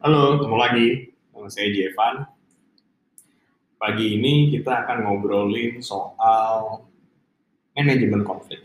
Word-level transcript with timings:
Halo, 0.00 0.40
ketemu 0.40 0.56
lagi. 0.56 0.88
Nama 1.36 1.48
saya 1.52 1.68
Jevan. 1.76 2.24
Pagi 3.76 4.16
ini 4.16 4.48
kita 4.48 4.88
akan 4.88 5.04
ngobrolin 5.04 5.84
soal 5.84 6.88
manajemen 7.76 8.24
konflik. 8.24 8.64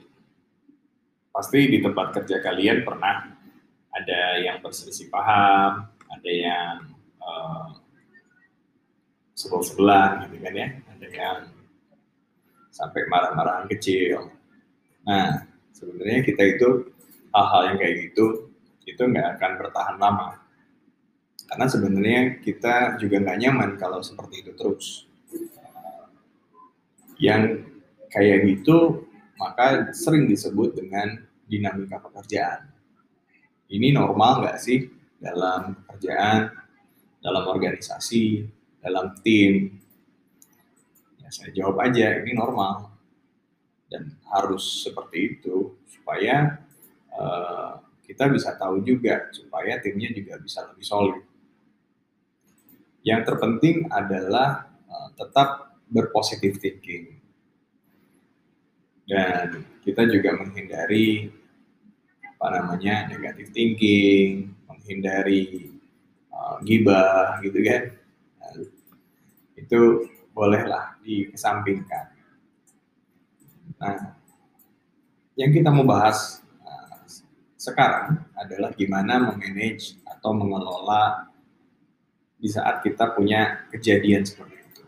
Pasti 1.35 1.67
di 1.67 1.83
tempat 1.83 2.15
kerja 2.15 2.39
kalian 2.39 2.87
pernah 2.87 3.35
ada 3.91 4.21
yang 4.39 4.63
berselisih 4.63 5.11
paham, 5.11 5.91
ada 6.07 6.31
yang 6.31 6.95
uh, 7.19 7.83
sebel-sebelan 9.35 10.31
gitu 10.31 10.39
kan 10.39 10.55
ya, 10.55 10.67
ada 10.87 11.07
yang 11.11 11.37
sampai 12.71 13.11
marah-marahan 13.11 13.67
kecil. 13.75 14.31
Nah, 15.03 15.43
sebenarnya 15.75 16.23
kita 16.23 16.47
itu 16.47 16.95
hal-hal 17.35 17.75
yang 17.75 17.77
kayak 17.83 17.95
gitu 18.07 18.55
itu 18.87 19.01
nggak 19.03 19.35
akan 19.35 19.51
bertahan 19.59 19.99
lama 19.99 20.44
karena 21.45 21.65
sebenarnya 21.69 22.21
kita 22.41 22.97
juga 22.97 23.21
nggak 23.21 23.39
nyaman 23.41 23.69
kalau 23.77 24.01
seperti 24.01 24.41
itu 24.45 24.51
terus. 24.57 24.87
Yang 27.15 27.63
kayak 28.11 28.37
gitu 28.43 29.05
maka 29.35 29.91
sering 29.91 30.27
disebut 30.31 30.75
dengan 30.75 31.19
dinamika 31.45 32.01
pekerjaan. 32.01 32.71
Ini 33.69 33.93
normal 33.93 34.45
nggak 34.45 34.59
sih 34.61 34.87
dalam 35.19 35.75
pekerjaan, 35.85 36.53
dalam 37.19 37.43
organisasi, 37.49 38.45
dalam 38.79 39.17
tim? 39.25 39.81
Ya, 41.19 41.29
saya 41.33 41.49
jawab 41.51 41.81
aja, 41.81 42.21
ini 42.21 42.37
normal. 42.37 42.93
Dan 43.89 44.13
harus 44.29 44.85
seperti 44.85 45.37
itu 45.37 45.77
supaya 45.89 46.61
uh, 47.13 47.81
kita 48.05 48.29
bisa 48.29 48.53
tahu 48.57 48.85
juga, 48.85 49.29
supaya 49.33 49.81
timnya 49.81 50.13
juga 50.13 50.37
bisa 50.37 50.65
lebih 50.69 50.85
solid. 50.85 51.17
Yang 53.05 53.21
terpenting 53.29 53.85
adalah 53.93 54.65
uh, 54.89 55.09
tetap 55.13 55.77
berpositif 55.85 56.57
thinking. 56.57 57.21
Dan 59.05 59.61
kita 59.85 60.09
juga 60.09 60.33
menghindari 60.33 61.29
apa 62.25 62.47
namanya 62.49 63.05
negatif 63.13 63.53
thinking, 63.53 64.49
menghindari 64.65 65.69
uh, 66.33 66.57
gibah 66.65 67.37
gitu 67.45 67.61
kan. 67.61 67.93
Nah, 68.41 68.53
itu 69.53 70.09
bolehlah 70.33 70.97
dikesampingkan. 71.05 72.09
Nah, 73.77 74.17
yang 75.37 75.53
kita 75.53 75.69
mau 75.69 75.85
bahas 75.85 76.41
uh, 76.65 77.05
sekarang 77.53 78.17
adalah 78.33 78.73
gimana 78.73 79.29
memanage 79.29 80.01
atau 80.09 80.33
mengelola 80.33 81.34
di 82.35 82.49
saat 82.51 82.83
kita 82.83 83.15
punya 83.15 83.67
kejadian 83.71 84.27
seperti 84.27 84.55
itu? 84.59 84.83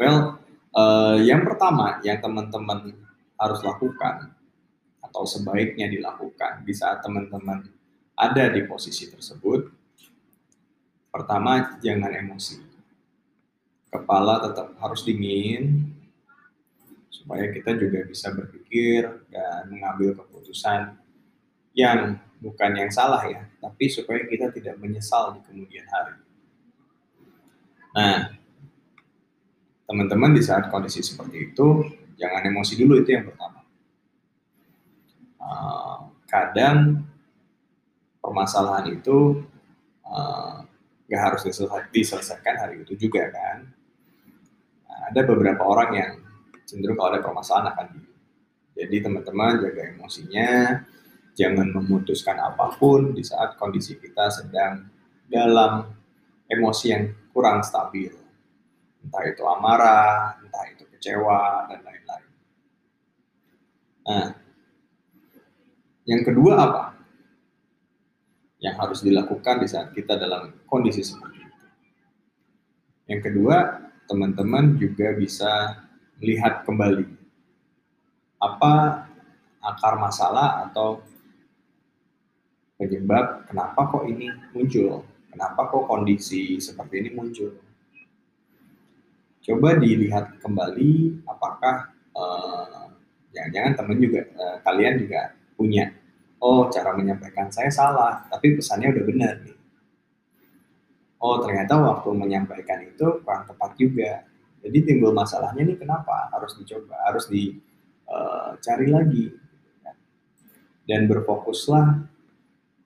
Well, 0.00 0.40
uh, 0.72 1.20
yang 1.20 1.44
pertama 1.44 2.00
yang 2.02 2.18
teman-teman 2.18 2.96
harus 3.40 3.60
lakukan 3.64 4.32
atau 5.00 5.24
sebaiknya 5.26 5.90
dilakukan 5.90 6.62
di 6.64 6.72
saat 6.76 7.02
teman-teman 7.02 7.66
ada 8.20 8.52
di 8.52 8.60
posisi 8.68 9.08
tersebut, 9.08 9.72
pertama 11.08 11.80
jangan 11.80 12.12
emosi. 12.12 12.60
Kepala 13.90 14.44
tetap 14.44 14.76
harus 14.78 15.02
dingin 15.02 15.88
supaya 17.08 17.48
kita 17.50 17.74
juga 17.80 18.06
bisa 18.06 18.30
berpikir 18.30 19.08
dan 19.32 19.66
mengambil 19.72 20.14
keputusan 20.20 20.94
yang 21.74 22.20
bukan 22.40 22.72
yang 22.72 22.90
salah 22.90 23.20
ya, 23.28 23.44
tapi 23.60 23.92
supaya 23.92 24.24
kita 24.24 24.48
tidak 24.50 24.80
menyesal 24.80 25.36
di 25.36 25.40
kemudian 25.44 25.84
hari. 25.92 26.16
Nah, 27.92 28.32
teman-teman 29.84 30.32
di 30.32 30.42
saat 30.42 30.72
kondisi 30.72 31.04
seperti 31.04 31.52
itu, 31.52 31.84
jangan 32.16 32.42
emosi 32.48 32.80
dulu 32.80 33.04
itu 33.04 33.12
yang 33.12 33.28
pertama. 33.28 33.60
Uh, 35.40 36.08
kadang 36.28 37.04
permasalahan 38.24 38.92
itu 38.92 39.44
uh, 40.08 40.64
gak 41.10 41.20
harus 41.20 41.42
diselesaikan 41.92 42.56
hari 42.56 42.86
itu 42.86 42.96
juga 42.96 43.28
kan. 43.28 43.68
Nah, 44.88 45.00
ada 45.12 45.20
beberapa 45.26 45.66
orang 45.66 45.90
yang 45.92 46.12
cenderung 46.64 46.96
kalau 46.96 47.10
ada 47.12 47.20
permasalahan 47.20 47.68
akan 47.74 47.86
di. 47.98 48.02
Jadi 48.80 48.96
teman-teman 49.02 49.60
jaga 49.60 49.82
emosinya, 49.92 50.50
jangan 51.34 51.70
memutuskan 51.72 52.36
apa 52.38 52.74
pun 52.76 53.14
di 53.14 53.22
saat 53.24 53.56
kondisi 53.56 53.96
kita 53.96 54.30
sedang 54.30 54.86
dalam 55.30 55.86
emosi 56.50 56.86
yang 56.90 57.04
kurang 57.30 57.62
stabil. 57.62 58.10
Entah 59.00 59.24
itu 59.24 59.42
amarah, 59.46 60.36
entah 60.42 60.64
itu 60.68 60.84
kecewa, 60.92 61.70
dan 61.70 61.80
lain-lain. 61.80 62.28
Nah, 64.04 64.28
yang 66.04 66.22
kedua 66.26 66.52
apa? 66.58 66.84
Yang 68.60 68.74
harus 68.76 69.00
dilakukan 69.00 69.56
di 69.64 69.68
saat 69.70 69.88
kita 69.96 70.20
dalam 70.20 70.52
kondisi 70.68 71.00
seperti 71.00 71.40
itu. 71.40 71.66
Yang 73.08 73.20
kedua, 73.32 73.56
teman-teman 74.04 74.76
juga 74.76 75.16
bisa 75.16 75.80
melihat 76.20 76.66
kembali 76.68 77.08
apa 78.40 79.06
akar 79.60 80.00
masalah 80.00 80.68
atau 80.68 81.00
penyebab 82.80 83.44
kenapa 83.44 83.92
kok 83.92 84.08
ini 84.08 84.32
muncul, 84.56 85.04
kenapa 85.28 85.68
kok 85.68 85.84
kondisi 85.84 86.56
seperti 86.56 87.04
ini 87.04 87.10
muncul. 87.12 87.52
Coba 89.44 89.76
dilihat 89.76 90.40
kembali 90.40 91.20
apakah 91.28 91.92
eh, 92.16 92.84
jangan-jangan 93.34 93.72
teman 93.78 93.98
juga 93.98 94.20
uh, 94.36 94.56
kalian 94.66 94.94
juga 95.06 95.20
punya 95.54 95.84
oh 96.42 96.66
cara 96.72 96.96
menyampaikan 96.96 97.46
saya 97.52 97.70
salah 97.70 98.26
tapi 98.26 98.58
pesannya 98.58 98.90
udah 98.90 99.04
benar 99.06 99.34
nih. 99.46 99.56
Oh 101.20 101.36
ternyata 101.44 101.76
waktu 101.78 102.10
menyampaikan 102.16 102.80
itu 102.84 103.20
kurang 103.22 103.44
tepat 103.44 103.70
juga. 103.76 104.24
Jadi 104.60 104.78
timbul 104.84 105.16
masalahnya 105.16 105.64
nih 105.64 105.78
kenapa 105.80 106.28
harus 106.36 106.52
dicoba 106.60 106.92
harus 107.08 107.24
dicari 107.32 108.86
uh, 108.88 108.92
lagi 108.92 109.32
dan 110.84 111.08
berfokuslah 111.08 112.04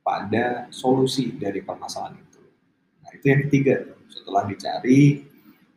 pada 0.04 0.68
solusi 0.68 1.32
dari 1.32 1.64
permasalahan 1.64 2.20
itu. 2.20 2.42
Nah, 3.00 3.10
itu 3.16 3.24
yang 3.24 3.40
ketiga. 3.48 3.76
Setelah 4.12 4.44
dicari, 4.46 5.24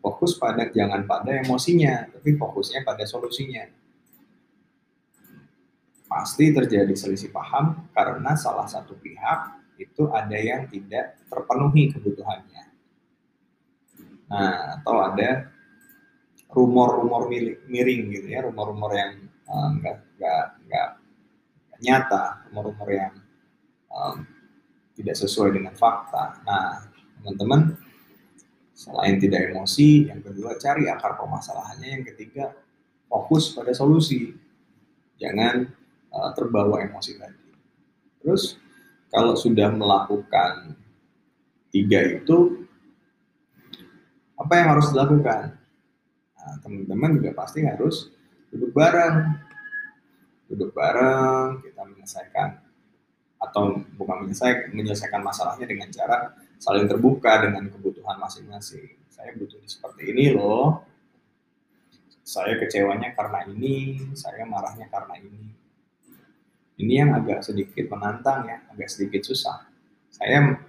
fokus 0.03 0.35
pada 0.35 0.67
jangan 0.69 1.07
pada 1.07 1.41
emosinya, 1.41 2.11
tapi 2.11 2.35
fokusnya 2.35 2.83
pada 2.83 3.07
solusinya. 3.07 3.65
Pasti 6.07 6.51
terjadi 6.51 6.91
selisih 6.93 7.31
paham 7.31 7.87
karena 7.95 8.35
salah 8.35 8.67
satu 8.67 8.95
pihak 8.99 9.57
itu 9.79 10.11
ada 10.11 10.37
yang 10.37 10.67
tidak 10.67 11.17
terpenuhi 11.31 11.91
kebutuhannya. 11.95 12.63
Nah, 14.27 14.79
atau 14.79 14.95
ada 15.07 15.51
rumor-rumor 16.51 17.31
miring 17.67 18.03
gitu 18.11 18.27
ya, 18.27 18.43
rumor-rumor 18.43 18.91
yang 18.95 19.11
enggak 19.47 19.95
uh, 19.95 20.09
enggak 20.15 20.43
enggak 20.63 20.89
nyata, 21.77 22.23
rumor-rumor 22.49 22.89
yang 22.91 23.13
um, 23.97 24.21
tidak 24.93 25.17
sesuai 25.17 25.57
dengan 25.57 25.73
fakta. 25.73 26.41
Nah, 26.45 26.85
teman-teman, 27.21 27.73
selain 28.77 29.17
tidak 29.17 29.49
emosi, 29.53 30.09
yang 30.09 30.21
kedua 30.21 30.57
cari 30.61 30.85
akar 30.85 31.17
permasalahannya, 31.17 32.01
yang 32.01 32.05
ketiga 32.05 32.53
fokus 33.09 33.57
pada 33.57 33.73
solusi. 33.73 34.37
Jangan 35.17 35.65
uh, 36.13 36.31
terbawa 36.37 36.85
emosi 36.85 37.17
lagi. 37.17 37.49
Terus, 38.21 38.61
kalau 39.09 39.33
sudah 39.33 39.73
melakukan 39.73 40.77
tiga 41.73 42.05
itu, 42.05 42.65
apa 44.37 44.53
yang 44.53 44.67
harus 44.77 44.93
dilakukan? 44.93 45.57
Nah, 46.37 46.55
teman-teman 46.61 47.17
juga 47.17 47.33
pasti 47.33 47.65
harus 47.65 48.13
duduk 48.53 48.73
bareng. 48.77 49.45
Duduk 50.47 50.71
bareng, 50.71 51.59
kita 51.65 51.81
menyelesaikan 51.83 52.66
atau 53.37 53.79
bukan 53.95 54.25
menyelesaikan, 54.25 54.73
menyelesaikan 54.73 55.21
masalahnya 55.21 55.65
dengan 55.69 55.89
cara 55.93 56.33
saling 56.57 56.89
terbuka 56.89 57.45
dengan 57.45 57.69
kebutuhan 57.69 58.17
masing-masing. 58.17 58.97
Saya 59.13 59.33
butuh 59.37 59.61
seperti 59.65 60.13
ini 60.13 60.33
loh. 60.33 60.81
Saya 62.27 62.59
kecewanya 62.59 63.15
karena 63.15 63.47
ini, 63.47 64.03
saya 64.17 64.43
marahnya 64.43 64.91
karena 64.91 65.15
ini. 65.21 65.53
Ini 66.77 66.93
yang 67.07 67.11
agak 67.15 67.41
sedikit 67.41 67.89
menantang 67.89 68.45
ya, 68.45 68.57
agak 68.69 68.91
sedikit 68.91 69.25
susah. 69.25 69.65
Saya 70.11 70.59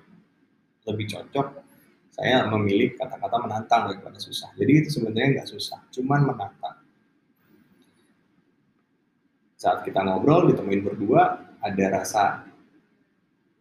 lebih 0.86 1.04
cocok 1.10 1.68
saya 2.18 2.50
memilih 2.50 2.98
kata-kata 2.98 3.46
menantang 3.46 3.94
daripada 3.94 4.18
susah. 4.18 4.50
Jadi 4.58 4.72
itu 4.82 4.98
sebenarnya 4.98 5.38
nggak 5.38 5.50
susah, 5.54 5.78
cuman 5.94 6.26
menantang. 6.26 6.82
Saat 9.54 9.86
kita 9.86 10.02
ngobrol, 10.02 10.50
ditemuin 10.50 10.82
berdua, 10.82 11.38
ada 11.62 11.86
rasa 11.94 12.42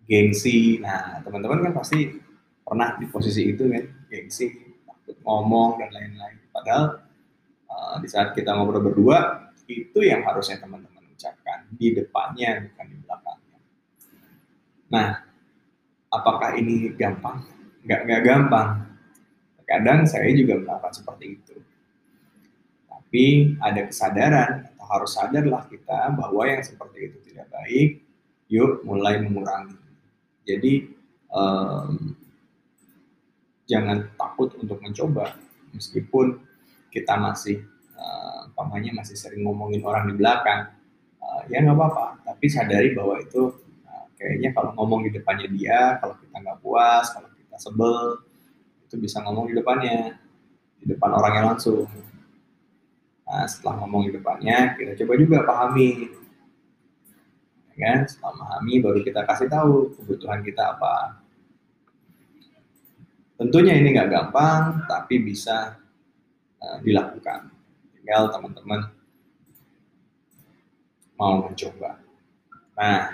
gengsi. 0.08 0.80
Nah, 0.80 1.22
teman-teman 1.22 1.70
kan 1.70 1.74
pasti 1.76 2.16
pernah 2.64 2.96
di 2.96 3.06
posisi 3.12 3.52
itu 3.52 3.68
kan, 3.68 3.84
gengsi, 4.08 4.50
takut 4.88 5.20
ngomong 5.22 5.84
dan 5.84 5.92
lain-lain. 5.92 6.40
Padahal 6.50 6.86
uh, 7.68 7.96
di 8.00 8.08
saat 8.08 8.32
kita 8.34 8.56
ngobrol 8.56 8.82
berdua, 8.82 9.52
itu 9.68 10.00
yang 10.00 10.24
harusnya 10.24 10.64
teman-teman 10.64 11.04
ucapkan 11.12 11.68
di 11.76 11.92
depannya, 11.92 12.72
bukan 12.72 12.86
di 12.88 12.96
belakangnya. 13.04 13.60
Nah, 14.88 15.08
apakah 16.08 16.56
ini 16.56 16.96
gampang? 16.96 17.44
Nggak, 17.84 18.00
nggak 18.08 18.22
gampang. 18.24 18.70
Kadang 19.68 20.08
saya 20.08 20.32
juga 20.32 20.64
melakukan 20.64 20.96
seperti 20.96 21.26
itu. 21.36 21.56
Tapi 22.88 23.56
ada 23.60 23.82
kesadaran, 23.84 24.52
atau 24.72 24.86
harus 24.88 25.12
sadarlah 25.16 25.68
kita 25.68 26.16
bahwa 26.16 26.44
yang 26.48 26.64
seperti 26.64 27.12
itu 27.12 27.18
tidak 27.28 27.52
baik, 27.52 28.04
yuk 28.48 28.84
mulai 28.88 29.20
mengurangi. 29.20 29.87
Jadi 30.48 30.88
um, 31.28 32.16
jangan 33.68 34.08
takut 34.16 34.56
untuk 34.56 34.80
mencoba, 34.80 35.36
meskipun 35.76 36.40
kita 36.88 37.20
masih 37.20 37.68
uh, 38.00 38.48
masih 38.96 39.20
sering 39.20 39.44
ngomongin 39.44 39.84
orang 39.84 40.08
di 40.08 40.16
belakang, 40.16 40.72
uh, 41.20 41.42
ya 41.52 41.60
nggak 41.60 41.76
apa-apa. 41.76 42.24
Tapi 42.24 42.46
sadari 42.48 42.96
bahwa 42.96 43.20
itu 43.20 43.52
uh, 43.92 44.06
kayaknya 44.16 44.56
kalau 44.56 44.72
ngomong 44.80 45.04
di 45.04 45.12
depannya 45.12 45.52
dia, 45.52 46.00
kalau 46.00 46.16
kita 46.16 46.36
nggak 46.40 46.60
puas, 46.64 47.12
kalau 47.12 47.28
kita 47.36 47.58
sebel, 47.60 48.24
itu 48.88 48.96
bisa 48.96 49.20
ngomong 49.28 49.52
di 49.52 49.54
depannya, 49.60 50.16
di 50.80 50.86
depan 50.88 51.12
orangnya 51.12 51.52
langsung. 51.52 51.92
Nah, 53.28 53.44
setelah 53.44 53.84
ngomong 53.84 54.08
di 54.08 54.12
depannya, 54.16 54.80
kita 54.80 54.96
coba 55.04 55.14
juga 55.20 55.38
pahami 55.44 56.08
kan? 57.78 58.10
Setelah 58.10 58.34
memahami 58.34 58.74
baru 58.82 59.00
kita 59.06 59.22
kasih 59.24 59.48
tahu 59.48 59.94
kebutuhan 59.94 60.42
kita 60.42 60.76
apa. 60.76 61.22
Tentunya 63.38 63.78
ini 63.78 63.94
nggak 63.94 64.10
gampang 64.10 64.82
tapi 64.90 65.22
bisa 65.22 65.78
uh, 66.58 66.78
dilakukan. 66.82 67.54
Tinggal 67.94 68.34
teman-teman 68.34 68.82
mau 71.22 71.46
mencoba. 71.46 72.02
Nah 72.74 73.14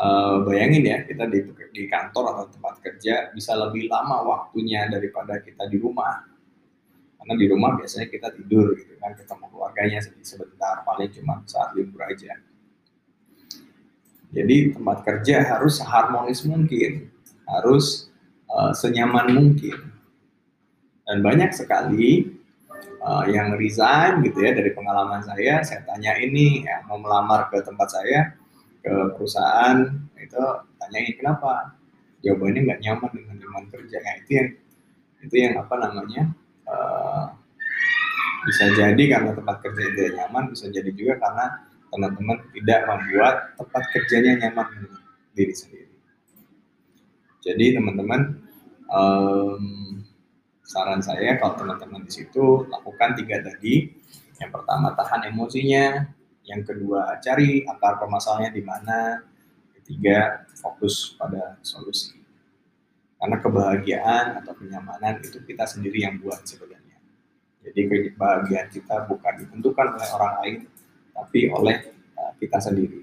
uh, 0.00 0.40
bayangin 0.48 0.88
ya 0.88 0.98
kita 1.04 1.28
di, 1.28 1.44
di 1.76 1.84
kantor 1.84 2.24
atau 2.32 2.44
tempat 2.48 2.80
kerja 2.80 3.28
bisa 3.36 3.52
lebih 3.52 3.92
lama 3.92 4.24
waktunya 4.24 4.88
daripada 4.88 5.44
kita 5.44 5.68
di 5.68 5.76
rumah. 5.76 6.24
Karena 7.20 7.34
di 7.38 7.46
rumah 7.46 7.76
biasanya 7.78 8.08
kita 8.08 8.32
tidur 8.34 8.74
gitu 8.74 8.96
kan 8.98 9.12
ketemu 9.14 9.46
keluarganya 9.52 10.00
sebentar 10.24 10.82
paling 10.82 11.12
cuma 11.12 11.38
saat 11.46 11.70
libur 11.76 12.02
aja 12.02 12.34
jadi 14.32 14.72
tempat 14.72 15.04
kerja 15.04 15.44
harus 15.44 15.76
seharmonis 15.76 16.48
mungkin, 16.48 17.12
harus 17.44 18.08
uh, 18.48 18.72
senyaman 18.72 19.28
mungkin. 19.28 19.92
Dan 21.04 21.20
banyak 21.20 21.52
sekali 21.52 22.32
uh, 23.04 23.28
yang 23.28 23.52
resign 23.60 24.24
gitu 24.24 24.40
ya 24.40 24.56
dari 24.56 24.72
pengalaman 24.72 25.20
saya, 25.20 25.60
saya 25.60 25.84
tanya 25.84 26.16
ini 26.16 26.64
ya, 26.64 26.80
mau 26.88 26.96
melamar 26.96 27.52
ke 27.52 27.60
tempat 27.60 27.92
saya, 27.92 28.32
ke 28.80 28.92
perusahaan, 29.12 29.84
itu 30.16 30.42
tanyain 30.80 31.12
kenapa? 31.20 31.76
Jawabannya 32.24 32.60
nggak 32.72 32.80
nyaman 32.80 33.10
dengan 33.12 33.34
lingkungan 33.36 33.66
kerja. 33.68 33.98
Ya, 34.00 34.12
itu 34.24 34.30
yang 34.32 34.48
itu 35.22 35.34
yang 35.38 35.54
apa 35.60 35.74
namanya 35.76 36.22
uh, 36.66 37.36
bisa 38.48 38.64
jadi 38.74 39.04
karena 39.12 39.36
tempat 39.36 39.60
kerja 39.60 39.82
tidak 39.92 40.12
nyaman, 40.16 40.56
bisa 40.56 40.66
jadi 40.72 40.90
juga 40.96 41.20
karena 41.20 41.68
teman-teman 41.92 42.40
tidak 42.56 42.80
membuat 42.88 43.36
tempat 43.60 43.82
kerjanya 43.92 44.48
nyaman 44.48 44.66
untuk 44.80 45.04
diri 45.36 45.54
sendiri. 45.54 45.92
Jadi 47.44 47.76
teman-teman, 47.76 48.40
um, 48.88 49.64
saran 50.64 51.04
saya 51.04 51.36
kalau 51.36 51.58
teman-teman 51.58 52.06
di 52.08 52.12
situ 52.22 52.64
lakukan 52.70 53.18
tiga 53.18 53.44
tadi. 53.44 53.92
Yang 54.40 54.50
pertama 54.58 54.96
tahan 54.96 55.28
emosinya, 55.30 56.08
yang 56.48 56.62
kedua 56.64 57.20
cari 57.20 57.62
akar 57.68 58.00
permasalahannya 58.00 58.50
di 58.56 58.62
mana, 58.64 59.22
ketiga 59.78 60.48
fokus 60.58 61.14
pada 61.18 61.58
solusi. 61.60 62.18
Karena 63.18 63.38
kebahagiaan 63.38 64.42
atau 64.42 64.54
kenyamanan 64.58 65.22
itu 65.22 65.38
kita 65.46 65.62
sendiri 65.66 66.02
yang 66.02 66.18
buat 66.18 66.42
sebenarnya. 66.42 66.98
Jadi 67.62 67.80
kebahagiaan 68.10 68.66
kita 68.70 69.06
bukan 69.06 69.46
ditentukan 69.46 69.86
oleh 69.94 70.08
orang 70.18 70.32
lain, 70.42 70.56
tapi 71.12 71.48
oleh 71.52 71.92
uh, 72.18 72.32
kita 72.36 72.58
sendiri. 72.58 73.02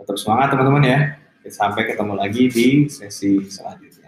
Tetap 0.00 0.16
semangat 0.18 0.54
teman-teman 0.54 0.84
ya. 0.84 0.98
Sampai 1.44 1.84
ketemu 1.84 2.16
lagi 2.16 2.48
di 2.48 2.68
sesi 2.88 3.36
selanjutnya. 3.52 4.03